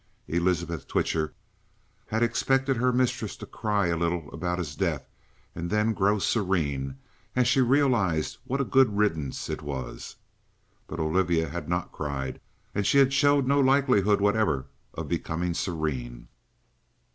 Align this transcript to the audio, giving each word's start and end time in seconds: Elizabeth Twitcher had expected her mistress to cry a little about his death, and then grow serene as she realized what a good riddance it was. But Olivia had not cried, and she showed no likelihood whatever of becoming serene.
Elizabeth 0.27 0.87
Twitcher 0.87 1.31
had 2.07 2.23
expected 2.23 2.77
her 2.77 2.91
mistress 2.91 3.35
to 3.37 3.45
cry 3.45 3.85
a 3.85 3.95
little 3.95 4.31
about 4.33 4.57
his 4.57 4.75
death, 4.75 5.05
and 5.53 5.69
then 5.69 5.93
grow 5.93 6.17
serene 6.17 6.97
as 7.35 7.47
she 7.47 7.61
realized 7.61 8.39
what 8.45 8.59
a 8.59 8.63
good 8.65 8.97
riddance 8.97 9.47
it 9.47 9.61
was. 9.61 10.15
But 10.87 10.99
Olivia 10.99 11.49
had 11.49 11.69
not 11.69 11.91
cried, 11.91 12.41
and 12.73 12.83
she 12.87 13.07
showed 13.11 13.45
no 13.45 13.59
likelihood 13.59 14.21
whatever 14.21 14.65
of 14.95 15.07
becoming 15.07 15.53
serene. 15.53 16.29